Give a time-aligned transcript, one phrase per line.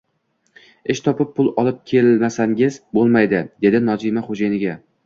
[0.93, 4.81] Ish topib, pul olib kelmasangiz bo`lmaydi, dedi Nozima xo`jayiniga